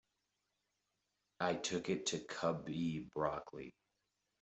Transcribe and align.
I 1.39 1.53
took 1.53 1.87
it 1.91 2.07
to 2.07 2.17
Cubby 2.21 3.07
Broccoli. 3.13 3.75